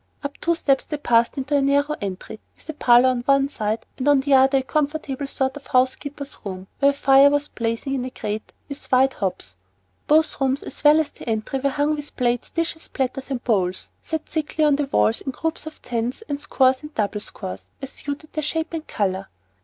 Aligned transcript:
Up 0.23 0.35
two 0.41 0.49
little 0.49 0.55
steps 0.63 0.85
they 0.85 0.97
passed 0.97 1.37
into 1.37 1.55
a 1.55 1.61
narrow 1.61 1.93
entry, 2.01 2.39
with 2.55 2.67
a 2.67 2.73
parlor 2.73 3.09
on 3.09 3.21
one 3.27 3.49
side 3.49 3.85
and 3.99 4.07
on 4.07 4.21
the 4.21 4.33
other 4.33 4.57
a 4.57 4.63
comfortable 4.63 5.27
sort 5.27 5.55
of 5.57 5.67
housekeeper's 5.67 6.35
room, 6.43 6.65
where 6.79 6.89
a 6.89 6.93
fire 6.95 7.29
was 7.29 7.49
blazing 7.49 7.93
in 7.93 8.05
a 8.05 8.09
grate 8.09 8.51
with 8.67 8.91
wide 8.91 9.13
hobs. 9.13 9.57
Both 10.07 10.41
rooms 10.41 10.63
as 10.63 10.83
well 10.83 10.99
as 10.99 11.11
the 11.11 11.29
entry 11.29 11.59
were 11.59 11.69
hung 11.69 11.95
with 11.95 12.15
plates, 12.15 12.49
dishes, 12.49 12.87
platters, 12.87 13.29
and 13.29 13.43
bowls, 13.43 13.91
set 14.01 14.25
thickly 14.25 14.63
on 14.63 14.77
the 14.77 14.87
walls 14.87 15.21
in 15.21 15.33
groups 15.33 15.67
of 15.67 15.83
tens 15.83 16.23
and 16.27 16.39
scores 16.39 16.81
and 16.81 16.91
double 16.95 17.19
scores, 17.19 17.69
as 17.79 17.91
suited 17.91 18.33
their 18.33 18.41
shape 18.41 18.73
and 18.73 18.87
color. 18.87 19.27